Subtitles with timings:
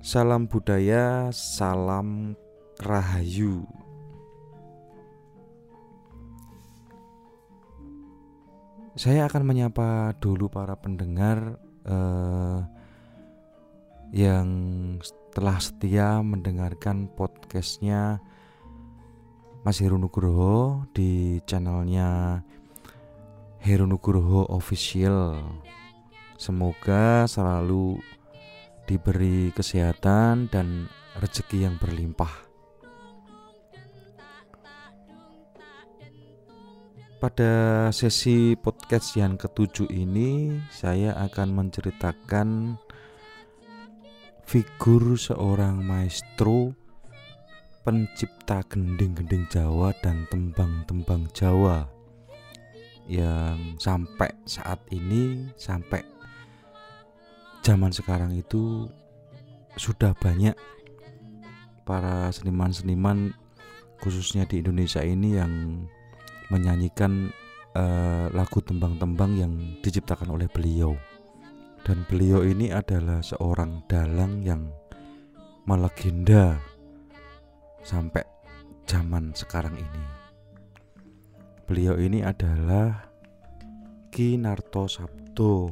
[0.00, 2.32] Salam budaya, salam
[2.80, 3.68] rahayu.
[8.96, 12.58] Saya akan menyapa dulu para pendengar eh,
[14.16, 14.48] yang
[15.36, 18.24] telah setia mendengarkan podcastnya
[19.60, 22.40] Mas Heru Nugroho di channelnya
[23.60, 25.44] Heru Nugroho Official.
[26.40, 28.00] Semoga selalu
[28.84, 32.50] diberi kesehatan dan rezeki yang berlimpah.
[37.20, 42.80] Pada sesi podcast yang ketujuh ini, saya akan menceritakan
[44.48, 46.72] figur seorang maestro
[47.84, 51.84] pencipta gending-gending Jawa dan tembang-tembang Jawa
[53.04, 56.19] yang sampai saat ini sampai
[57.60, 58.88] zaman sekarang itu
[59.76, 60.56] sudah banyak
[61.84, 63.32] para seniman-seniman
[64.00, 65.84] khususnya di Indonesia ini yang
[66.48, 67.30] menyanyikan
[67.76, 69.52] uh, lagu tembang-tembang yang
[69.84, 70.96] diciptakan oleh beliau.
[71.80, 74.68] Dan beliau ini adalah seorang dalang yang
[75.64, 76.60] melegenda
[77.80, 78.20] sampai
[78.84, 80.04] zaman sekarang ini.
[81.64, 83.08] Beliau ini adalah
[84.10, 85.70] Ki Narto Sabdo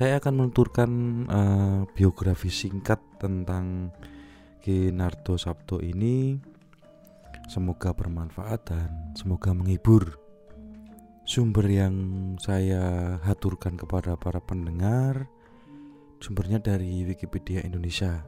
[0.00, 0.90] saya akan menuturkan
[1.28, 3.92] uh, biografi singkat tentang
[4.64, 6.40] Ki Narto Sabto ini.
[7.52, 10.16] Semoga bermanfaat dan semoga menghibur.
[11.28, 11.92] Sumber yang
[12.40, 15.28] saya haturkan kepada para pendengar
[16.16, 18.24] sumbernya dari Wikipedia Indonesia.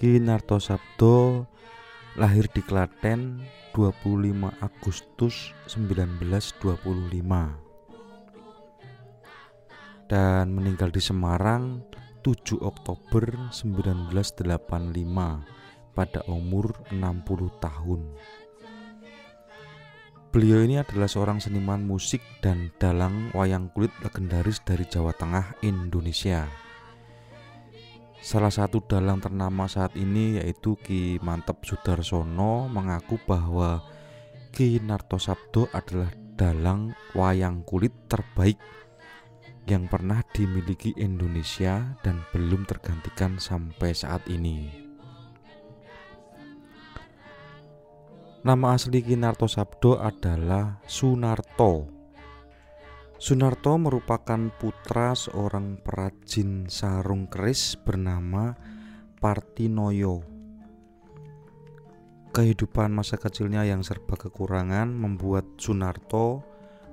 [0.00, 1.44] Ki Narto Sabto
[2.16, 3.44] lahir di Klaten
[3.76, 7.67] 25 Agustus 1925
[10.08, 11.84] dan meninggal di Semarang
[12.24, 14.48] 7 Oktober 1985
[15.92, 18.00] pada umur 60 tahun.
[20.28, 26.44] Beliau ini adalah seorang seniman musik dan dalang wayang kulit legendaris dari Jawa Tengah, Indonesia.
[28.20, 33.80] Salah satu dalang ternama saat ini yaitu Ki Mantep Sudarsono mengaku bahwa
[34.52, 38.60] Ki Narto Sabdo adalah dalang wayang kulit terbaik
[39.68, 44.88] yang pernah dimiliki Indonesia dan belum tergantikan sampai saat ini.
[48.48, 51.84] Nama asli Kinarto Sabdo adalah Sunarto.
[53.20, 58.56] Sunarto merupakan putra seorang perajin sarung keris bernama
[59.20, 60.22] Partinoyo.
[62.32, 66.46] Kehidupan masa kecilnya yang serba kekurangan membuat Sunarto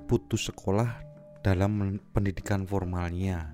[0.09, 1.04] putus sekolah
[1.45, 3.53] dalam pendidikan formalnya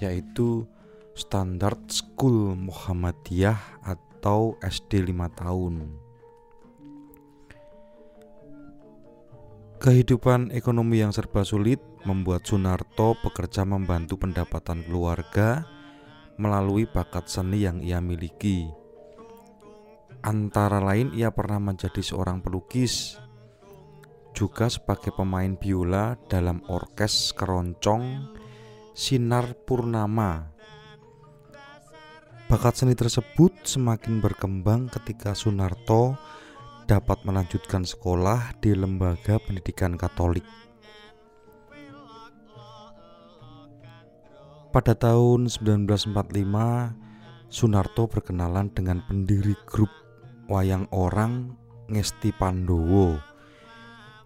[0.00, 0.64] yaitu
[1.12, 5.74] Standard School Muhammadiyah atau SD 5 tahun.
[9.76, 15.68] Kehidupan ekonomi yang serba sulit membuat Sunarto bekerja membantu pendapatan keluarga
[16.40, 18.68] melalui bakat seni yang ia miliki.
[20.24, 23.20] Antara lain ia pernah menjadi seorang pelukis
[24.36, 28.36] juga sebagai pemain biola dalam orkes keroncong
[28.92, 30.52] Sinar Purnama.
[32.44, 36.20] Bakat seni tersebut semakin berkembang ketika Sunarto
[36.84, 40.44] dapat melanjutkan sekolah di lembaga pendidikan Katolik.
[44.68, 46.12] Pada tahun 1945,
[47.48, 49.88] Sunarto berkenalan dengan pendiri grup
[50.52, 51.56] wayang orang
[51.88, 53.35] Ngesti Pandowo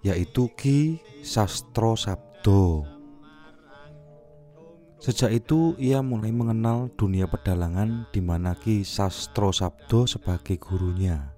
[0.00, 2.84] yaitu Ki Sastro Sabdo.
[5.00, 11.32] Sejak itu ia mulai mengenal dunia pedalangan di mana Ki Sastro Sabdo sebagai gurunya.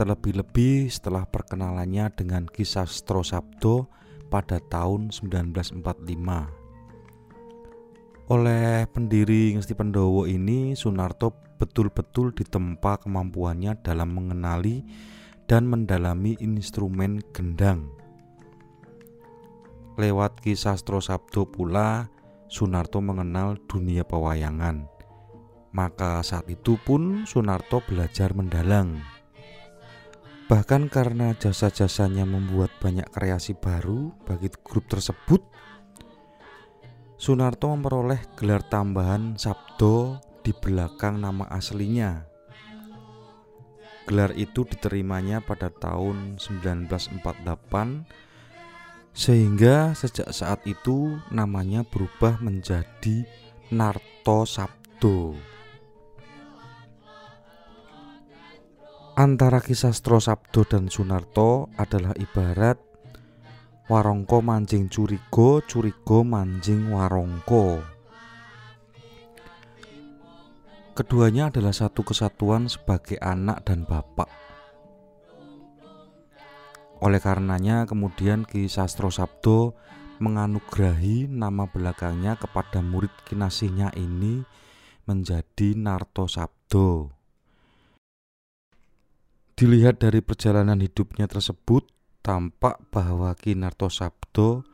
[0.00, 3.88] Terlebih-lebih setelah perkenalannya dengan Ki Sastro Sabdo
[4.32, 5.84] pada tahun 1945.
[8.28, 14.84] Oleh pendiri Ngesti Pendowo ini, Sunarto betul-betul ditempa kemampuannya dalam mengenali
[15.48, 17.88] dan mendalami instrumen gendang.
[19.96, 22.12] Lewat kisah Sabdo pula,
[22.46, 24.86] Sunarto mengenal dunia pewayangan.
[25.72, 29.00] Maka saat itu pun Sunarto belajar mendalang.
[30.48, 35.44] Bahkan karena jasa-jasanya membuat banyak kreasi baru bagi grup tersebut,
[37.18, 42.27] Sunarto memperoleh gelar tambahan Sabdo di belakang nama aslinya
[44.08, 47.20] Gelar itu diterimanya pada tahun 1948
[49.12, 53.28] Sehingga sejak saat itu namanya berubah menjadi
[53.68, 55.36] Narto Sabdo.
[59.18, 62.78] Antara kisah Stro Sabdo dan Sunarto adalah ibarat
[63.90, 67.97] warongko manjing curigo, curigo manjing warongko.
[70.98, 74.26] Keduanya adalah satu kesatuan sebagai anak dan bapak.
[76.98, 79.78] Oleh karenanya kemudian Ki Sastro Sabdo
[80.18, 84.42] menganugerahi nama belakangnya kepada murid kinasihnya ini
[85.06, 87.14] menjadi Narto Sabdo.
[89.54, 91.86] Dilihat dari perjalanan hidupnya tersebut,
[92.26, 94.66] tampak bahwa Ki Narto Sabdo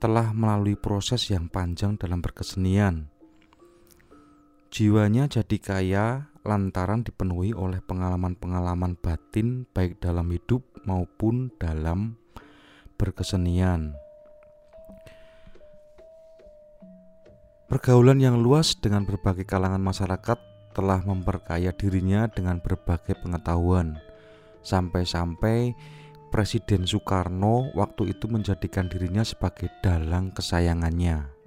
[0.00, 3.11] telah melalui proses yang panjang dalam berkesenian.
[4.72, 12.16] Jiwanya jadi kaya lantaran dipenuhi oleh pengalaman-pengalaman batin baik dalam hidup maupun dalam
[12.96, 13.92] berkesenian.
[17.68, 20.40] Pergaulan yang luas dengan berbagai kalangan masyarakat
[20.72, 24.00] telah memperkaya dirinya dengan berbagai pengetahuan.
[24.64, 25.76] Sampai-sampai
[26.32, 31.41] Presiden Soekarno waktu itu menjadikan dirinya sebagai dalang kesayangannya.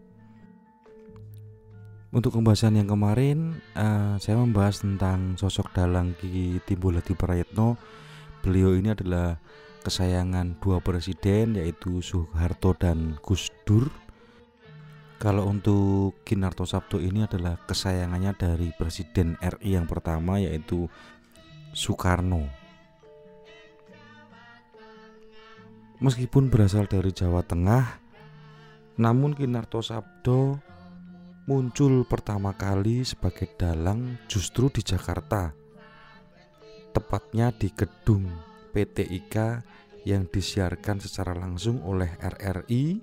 [2.15, 7.75] Untuk pembahasan yang kemarin, uh, saya membahas tentang sosok dalang Ki Timbul Hadi Prayitno
[8.39, 9.35] beliau ini adalah
[9.83, 13.91] kesayangan dua presiden yaitu Soeharto dan Gus Dur.
[15.19, 20.88] Kalau untuk Kinarto Sabdo ini adalah kesayangannya dari Presiden RI yang pertama yaitu
[21.75, 22.47] Soekarno.
[26.00, 28.00] Meskipun berasal dari Jawa Tengah,
[28.95, 30.63] namun Kinarto Sabdo
[31.45, 35.53] muncul pertama kali sebagai dalang justru di Jakarta
[36.89, 38.25] tepatnya di gedung
[38.74, 39.62] PT IKA
[40.09, 42.97] yang disiarkan secara langsung oleh RRI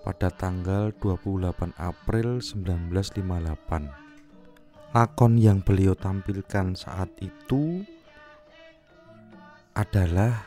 [0.00, 4.96] pada tanggal 28 April 1958.
[4.96, 7.84] Lakon yang beliau tampilkan saat itu
[9.76, 10.40] adalah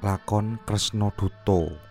[0.00, 1.89] lakon Kresno Duto.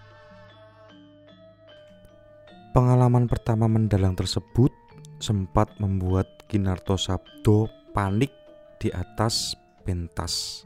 [2.80, 4.72] Pengalaman pertama mendalang tersebut
[5.20, 8.32] sempat membuat Kinarto Sabdo panik
[8.80, 9.52] di atas
[9.84, 10.64] pentas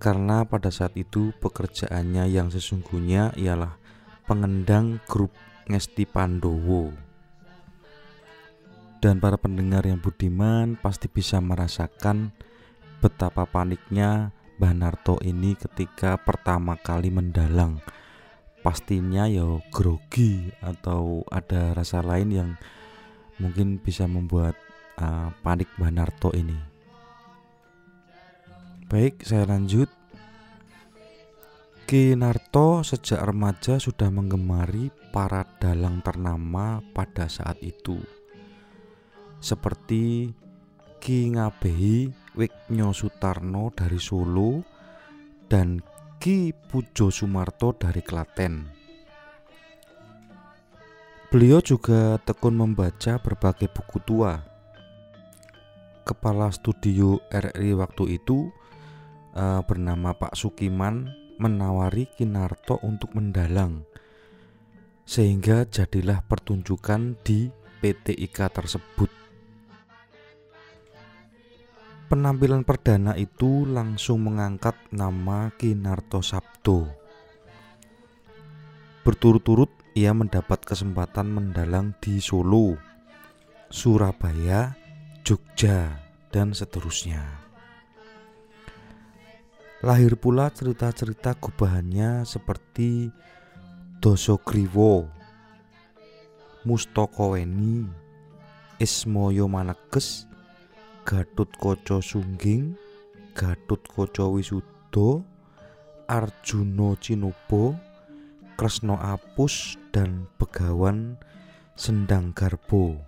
[0.00, 3.76] karena pada saat itu pekerjaannya yang sesungguhnya ialah
[4.24, 5.36] pengendang grup
[5.68, 6.88] Ngesti Pandowo.
[8.96, 12.32] Dan para pendengar yang budiman pasti bisa merasakan
[13.04, 17.76] betapa paniknya Mbah Narto ini ketika pertama kali mendalang.
[18.62, 22.50] Pastinya ya grogi atau ada rasa lain yang
[23.42, 24.54] mungkin bisa membuat
[25.02, 26.54] uh, panik Mbah Narto ini.
[28.86, 29.90] Baik, saya lanjut.
[31.82, 38.00] Ki Narto sejak remaja sudah menggemari para dalang ternama pada saat itu.
[39.42, 40.30] Seperti
[41.02, 44.62] Ki Ngabehi Wiknyo Sutarno dari Solo
[45.50, 45.84] dan
[46.22, 48.70] Ki Pujo Sumarto dari Klaten.
[51.34, 54.38] Beliau juga tekun membaca berbagai buku tua.
[56.06, 58.54] Kepala studio RRI waktu itu
[59.34, 61.10] uh, bernama Pak Sukiman
[61.42, 63.82] menawari Kinarto untuk mendalang
[65.02, 67.50] sehingga jadilah pertunjukan di
[67.82, 69.21] PT IKA tersebut.
[72.12, 76.84] Penampilan perdana itu langsung mengangkat nama Kinarto Sabdo.
[79.00, 82.76] Berturut-turut ia mendapat kesempatan mendalang di Solo,
[83.72, 84.76] Surabaya,
[85.24, 87.24] Jogja, dan seterusnya.
[89.80, 93.08] Lahir pula cerita-cerita gubahannya seperti
[94.04, 95.08] Dosogriwo,
[96.68, 97.88] Mustokoweni,
[98.76, 100.28] Ismoyo Maneges,
[101.02, 102.78] Gatut Koco Sungging,
[103.34, 105.26] Gatut Koco Wisudo,
[106.06, 107.74] Arjuno Cinubo,
[108.54, 111.18] Kresno Apus, dan Begawan
[111.74, 113.02] Sendang Garbo.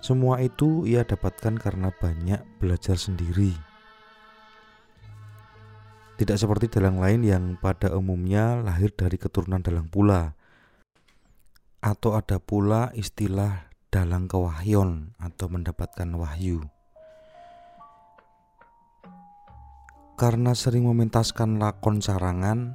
[0.00, 3.52] Semua itu ia dapatkan karena banyak belajar sendiri.
[6.16, 10.32] Tidak seperti dalang lain yang pada umumnya lahir dari keturunan dalang pula.
[11.84, 16.66] Atau ada pula istilah dalang kewahyon atau mendapatkan wahyu.
[20.18, 22.74] Karena sering mementaskan lakon sarangan,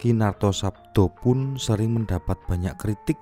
[0.00, 3.20] Kinarto Sabdo pun sering mendapat banyak kritik.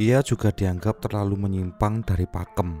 [0.00, 2.80] Ia juga dianggap terlalu menyimpang dari pakem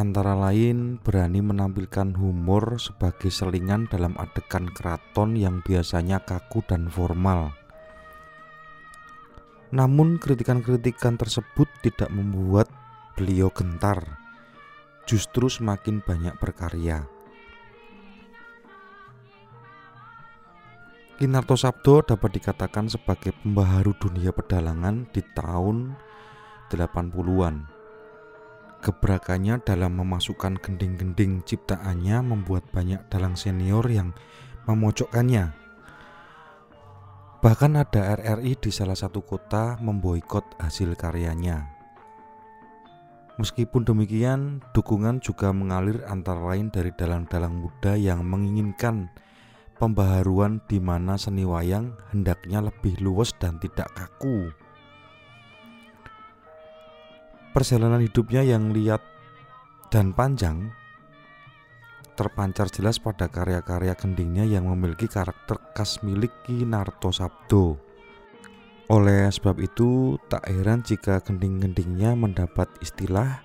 [0.00, 7.59] antara lain berani menampilkan humor sebagai selingan dalam adegan keraton yang biasanya kaku dan formal.
[9.70, 12.66] Namun kritikan-kritikan tersebut tidak membuat
[13.14, 14.18] beliau gentar,
[15.06, 17.06] justru semakin banyak berkarya.
[21.20, 25.92] Kinarto Sabdo dapat dikatakan sebagai pembaharu dunia pedalangan di tahun
[26.72, 27.68] 80-an.
[28.80, 34.16] Gebrakannya dalam memasukkan gending-gending ciptaannya membuat banyak dalang senior yang
[34.64, 35.59] memojokkannya.
[37.40, 41.72] Bahkan ada RRI di salah satu kota memboikot hasil karyanya.
[43.40, 49.08] Meskipun demikian, dukungan juga mengalir antara lain dari dalang-dalang muda yang menginginkan
[49.80, 54.52] pembaharuan di mana seni wayang hendaknya lebih luas dan tidak kaku.
[57.56, 59.00] Perjalanan hidupnya yang liat
[59.88, 60.68] dan panjang
[62.20, 67.80] terpancar jelas pada karya-karya gendingnya yang memiliki karakter khas milik Ki Narto Sabdo.
[68.92, 73.40] Oleh sebab itu, tak heran jika gending-gendingnya mendapat istilah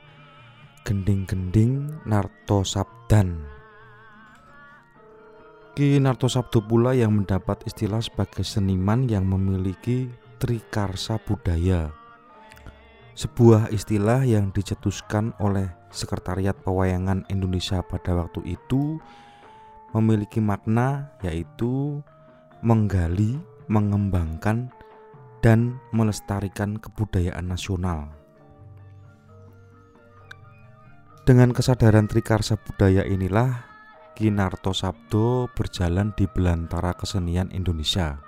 [0.84, 3.48] gending-gending Narto Sabdan.
[5.72, 10.12] Ki Narto Sabdo pula yang mendapat istilah sebagai seniman yang memiliki
[10.44, 11.96] trikarsa budaya.
[13.16, 19.00] Sebuah istilah yang dicetuskan oleh Sekretariat Pewayangan Indonesia pada waktu itu
[19.96, 22.04] memiliki makna yaitu
[22.60, 23.40] menggali,
[23.72, 24.68] mengembangkan,
[25.40, 28.12] dan melestarikan kebudayaan nasional.
[31.24, 33.66] Dengan kesadaran trikarsa budaya inilah
[34.14, 38.20] Kinarto Sabdo berjalan di belantara kesenian Indonesia.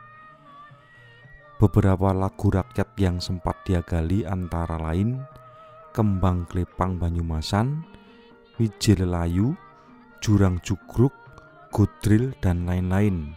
[1.58, 5.18] Beberapa lagu rakyat yang sempat dia gali antara lain
[5.98, 7.82] Kembang Klepang Banyumasan,
[8.62, 9.58] Wijil Layu,
[10.22, 11.10] Jurang Jugruk,
[11.74, 13.34] Godril, dan lain-lain.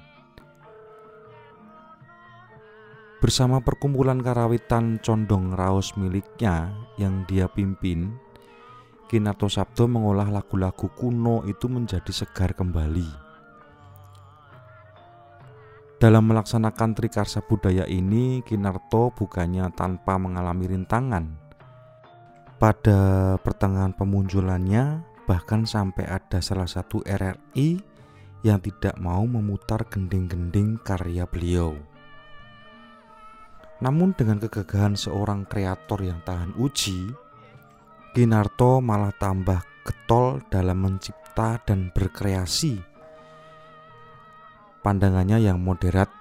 [3.17, 6.69] Bersama perkumpulan karawitan Condong Raos miliknya
[7.01, 8.13] yang dia pimpin,
[9.09, 13.09] Kinarto Sabdo mengolah lagu-lagu kuno itu menjadi segar kembali.
[15.97, 21.40] Dalam melaksanakan trikarsa budaya ini, Kinarto bukannya tanpa mengalami rintangan.
[22.61, 27.81] Pada pertengahan pemunculannya, bahkan sampai ada salah satu RRI
[28.45, 31.73] yang tidak mau memutar gending-gending karya beliau.
[33.81, 37.09] Namun dengan kegagahan seorang kreator yang tahan uji,
[38.13, 42.77] Kinarto malah tambah getol dalam mencipta dan berkreasi.
[44.85, 46.13] Pandangannya yang moderat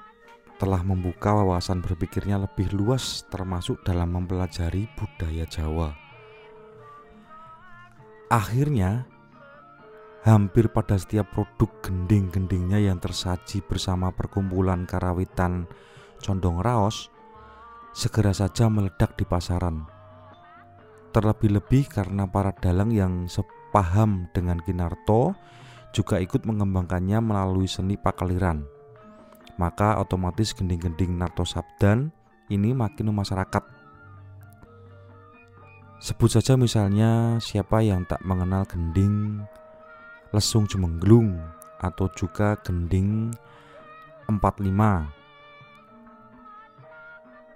[0.55, 6.09] telah membuka wawasan berpikirnya lebih luas termasuk dalam mempelajari budaya Jawa.
[8.29, 9.09] Akhirnya,
[10.21, 15.65] hampir pada setiap produk gending-gendingnya yang tersaji bersama perkumpulan karawitan
[16.21, 17.09] Condong Raos
[17.89, 19.89] segera saja meledak di pasaran
[21.09, 25.33] Terlebih-lebih karena para dalang yang sepaham dengan Kinarto
[25.89, 28.62] juga ikut mengembangkannya melalui seni pakaliran.
[29.57, 32.13] Maka otomatis gending-gending Narto Sabdan
[32.53, 33.78] ini makin memasyarakat.
[36.00, 39.44] Sebut saja misalnya siapa yang tak mengenal gending
[40.32, 41.36] Lesung Jemengglung
[41.84, 43.36] atau juga gending
[44.32, 45.20] 45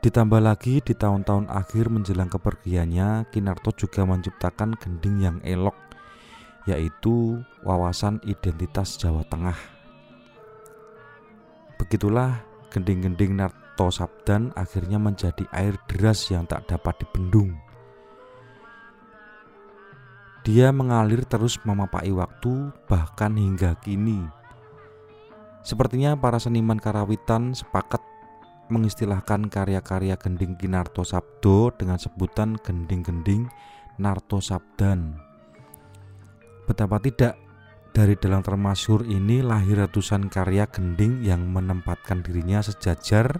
[0.03, 5.79] Ditambah lagi di tahun-tahun akhir menjelang kepergiannya, Kinarto juga menciptakan gending yang elok,
[6.67, 9.55] yaitu wawasan identitas Jawa Tengah.
[11.79, 17.55] Begitulah gending-gending Narto Sabdan akhirnya menjadi air deras yang tak dapat dibendung.
[20.43, 24.27] Dia mengalir terus memapai waktu bahkan hingga kini.
[25.63, 28.03] Sepertinya para seniman karawitan sepakat
[28.67, 33.47] mengistilahkan karya-karya Gending Kinarto Sabdo dengan sebutan gending-gending
[33.95, 35.15] Narto Sabdan.
[36.67, 37.39] Betapa tidak
[37.95, 43.39] dari dalam termasyur ini lahir ratusan karya gending yang menempatkan dirinya sejajar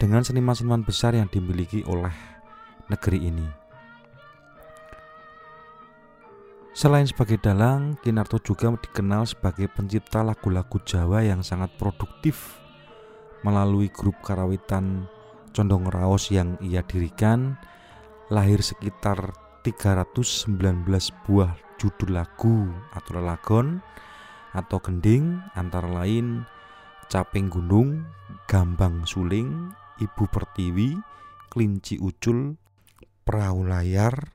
[0.00, 2.16] dengan seniman-seniman besar yang dimiliki oleh
[2.88, 3.61] negeri ini.
[6.72, 12.56] Selain sebagai dalang, Kinarto juga dikenal sebagai pencipta lagu-lagu Jawa yang sangat produktif
[13.44, 15.04] melalui grup karawitan
[15.52, 17.60] Condong Raos yang ia dirikan
[18.32, 20.88] lahir sekitar 319
[21.28, 23.84] buah judul lagu atau lagon
[24.56, 26.48] atau gending antara lain
[27.12, 28.08] Caping Gunung,
[28.48, 30.96] Gambang Suling, Ibu Pertiwi,
[31.52, 32.56] Kelinci Ucul,
[33.28, 34.32] Perahu Layar,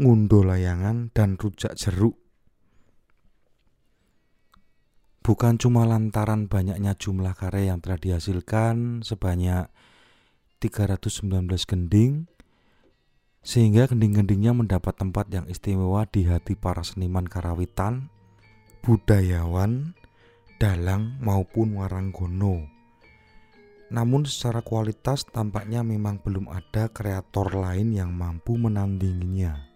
[0.00, 2.16] ngundo layangan, dan rujak jeruk.
[5.20, 9.68] Bukan cuma lantaran banyaknya jumlah karya yang telah dihasilkan sebanyak
[10.64, 12.24] 319 gending,
[13.44, 18.08] sehingga gending-gendingnya mendapat tempat yang istimewa di hati para seniman karawitan,
[18.80, 19.92] budayawan,
[20.56, 22.68] dalang maupun waranggono.
[23.90, 29.69] Namun secara kualitas tampaknya memang belum ada kreator lain yang mampu menandinginya.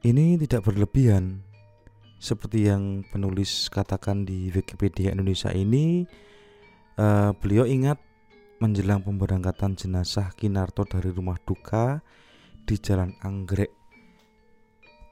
[0.00, 1.44] Ini tidak berlebihan.
[2.16, 6.08] Seperti yang penulis katakan di Wikipedia Indonesia ini,
[6.96, 8.00] uh, beliau ingat
[8.64, 12.00] menjelang pemberangkatan jenazah Kinarto dari rumah duka
[12.64, 13.68] di Jalan Anggrek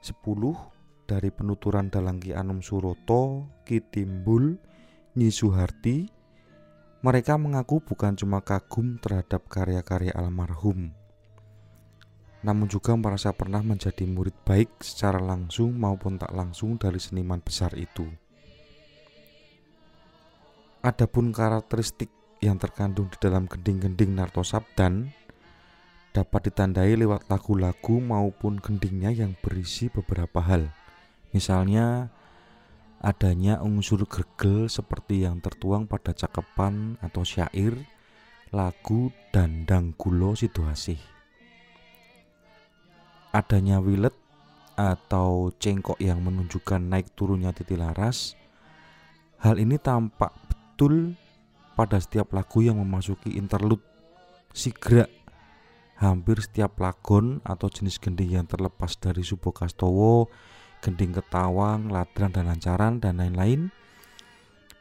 [0.01, 4.57] 10 dari penuturan Dalang Ki Anom Suroto, Ki Timbul,
[5.13, 6.09] Nyi Suharti,
[7.05, 10.97] mereka mengaku bukan cuma kagum terhadap karya-karya almarhum,
[12.39, 17.75] namun juga merasa pernah menjadi murid baik secara langsung maupun tak langsung dari seniman besar
[17.75, 18.07] itu.
[20.79, 22.07] Adapun karakteristik
[22.39, 25.11] yang terkandung di dalam gending-gending Narto Sabdan
[26.15, 30.71] dapat ditandai lewat lagu-lagu maupun gendingnya yang berisi beberapa hal.
[31.35, 32.07] Misalnya
[33.03, 37.75] adanya unsur gergel seperti yang tertuang pada cakepan atau syair,
[38.55, 41.18] lagu, dandang gulo situasi
[43.29, 44.13] adanya wilet
[44.79, 48.39] atau cengkok yang menunjukkan naik turunnya titik laras.
[49.43, 51.15] Hal ini tampak betul
[51.75, 53.83] pada setiap lagu yang memasuki interlude
[54.55, 55.07] sigra.
[55.99, 60.31] Hampir setiap lagon atau jenis gending yang terlepas dari Subo Kastowo,
[60.79, 63.67] gending ketawang, ladran dan lancaran dan lain-lain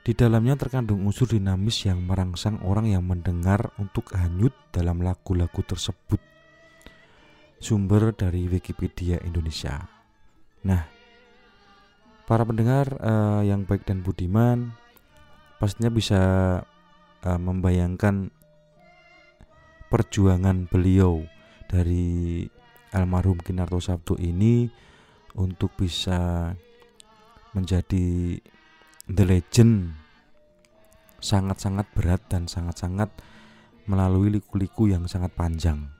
[0.06, 6.27] di dalamnya terkandung unsur dinamis yang merangsang orang yang mendengar untuk hanyut dalam lagu-lagu tersebut
[7.58, 9.82] sumber dari Wikipedia Indonesia.
[10.66, 10.82] Nah,
[12.26, 14.74] para pendengar uh, yang baik dan budiman
[15.58, 16.22] pastinya bisa
[17.26, 18.30] uh, membayangkan
[19.90, 21.26] perjuangan beliau
[21.66, 22.46] dari
[22.94, 24.70] almarhum Kinarto Sabdo ini
[25.34, 26.52] untuk bisa
[27.52, 28.38] menjadi
[29.08, 29.96] the legend
[31.18, 33.10] sangat-sangat berat dan sangat-sangat
[33.88, 35.97] melalui liku-liku yang sangat panjang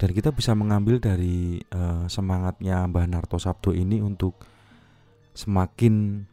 [0.00, 4.32] dan kita bisa mengambil dari uh, semangatnya Mbah Narto Sabdo ini untuk
[5.36, 6.24] semakin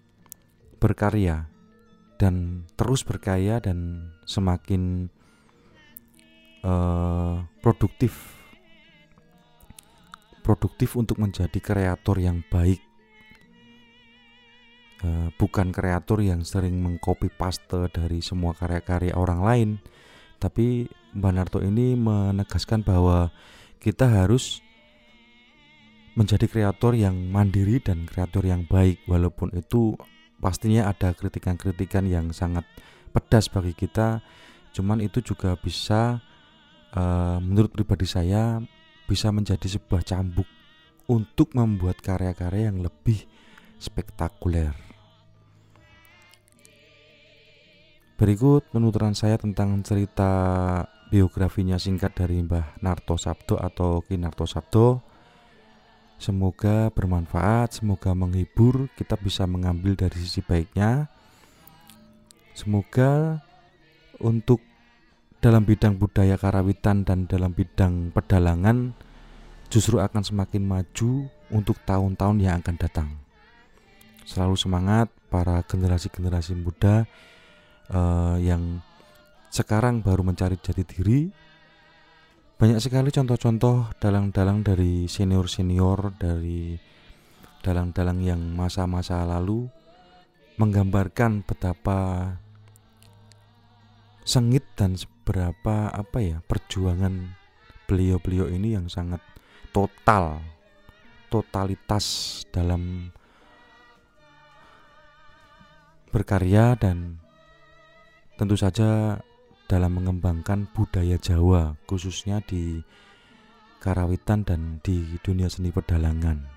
[0.80, 1.52] berkarya
[2.16, 5.12] dan terus berkarya dan semakin
[6.64, 8.40] uh, produktif.
[10.48, 12.80] Produktif untuk menjadi kreator yang baik.
[15.04, 19.70] Uh, bukan kreator yang sering mengcopy paste dari semua karya-karya orang lain.
[20.40, 20.88] Tapi
[21.20, 23.28] Mbah Narto ini menegaskan bahwa
[23.78, 24.66] kita harus
[26.18, 29.94] menjadi kreator yang mandiri dan kreator yang baik walaupun itu
[30.42, 32.66] pastinya ada kritikan-kritikan yang sangat
[33.14, 34.26] pedas bagi kita.
[34.74, 36.18] Cuman itu juga bisa
[36.98, 38.58] uh, menurut pribadi saya
[39.06, 40.50] bisa menjadi sebuah cambuk
[41.08, 43.24] untuk membuat karya-karya yang lebih
[43.78, 44.74] spektakuler.
[48.18, 50.34] Berikut penuturan saya tentang cerita
[51.08, 55.02] biografinya singkat dari Mbah Narto Sabdo atau Ki Narto Sabdo.
[56.18, 61.06] Semoga bermanfaat, semoga menghibur, kita bisa mengambil dari sisi baiknya.
[62.58, 63.38] Semoga
[64.18, 64.66] untuk
[65.38, 68.98] dalam bidang budaya karawitan dan dalam bidang pedalangan
[69.70, 73.10] justru akan semakin maju untuk tahun-tahun yang akan datang.
[74.26, 77.06] Selalu semangat para generasi-generasi muda
[77.94, 78.82] uh, yang
[79.50, 81.30] sekarang baru mencari jati diri.
[82.58, 86.74] Banyak sekali contoh-contoh dalang-dalang dari senior-senior dari
[87.62, 89.70] dalang-dalang yang masa-masa lalu
[90.58, 92.34] menggambarkan betapa
[94.26, 97.38] sengit dan seberapa apa ya perjuangan
[97.86, 99.22] beliau-beliau ini yang sangat
[99.70, 100.42] total
[101.30, 103.14] totalitas dalam
[106.10, 107.22] berkarya dan
[108.40, 109.22] tentu saja
[109.68, 112.80] dalam mengembangkan budaya Jawa khususnya di
[113.84, 116.48] karawitan dan di dunia seni pedalangan.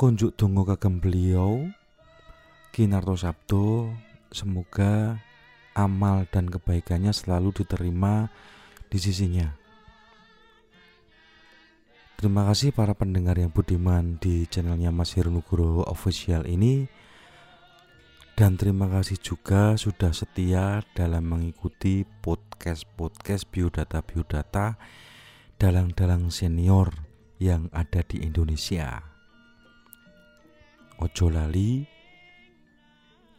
[0.00, 1.70] Kunjuk dongo kagem beliau
[2.72, 3.92] Kinarto Sabdo
[4.32, 5.20] semoga
[5.76, 8.32] amal dan kebaikannya selalu diterima
[8.88, 9.52] di sisinya.
[12.16, 16.86] Terima kasih para pendengar yang budiman di channelnya Mas Heru Nugroho Official ini.
[18.32, 24.80] Dan terima kasih juga sudah setia dalam mengikuti podcast-podcast biodata-biodata
[25.60, 26.90] dalang-dalang senior
[27.36, 29.04] yang ada di Indonesia.
[30.96, 31.84] Ojo lali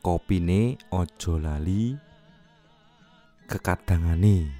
[0.03, 1.95] kopine ojo lali
[3.47, 4.51] kekadangane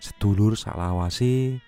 [0.00, 1.60] sedulur salawase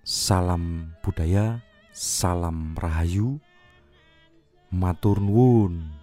[0.00, 1.60] salam budaya
[1.92, 3.36] salam rahayu
[4.72, 6.01] matur nuwun